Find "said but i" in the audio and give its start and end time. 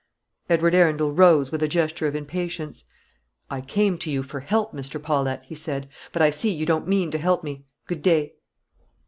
5.53-6.31